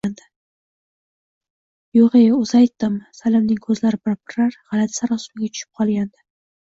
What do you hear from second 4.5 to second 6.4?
gʻalati sarosimaga tushib qolgandi.